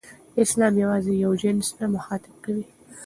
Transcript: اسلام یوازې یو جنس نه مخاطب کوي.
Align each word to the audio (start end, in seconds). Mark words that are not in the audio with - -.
اسلام 0.43 0.73
یوازې 0.83 1.13
یو 1.23 1.31
جنس 1.41 1.67
نه 1.79 1.85
مخاطب 1.95 2.33
کوي. 2.43 2.65